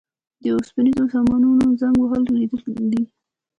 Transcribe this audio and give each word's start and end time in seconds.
د 0.41 0.45
اوسپنیزو 0.55 1.05
سامانونو 1.13 1.63
زنګ 1.79 1.95
وهل 1.99 2.23
لیدلي 2.39 2.87
دي. 2.91 3.03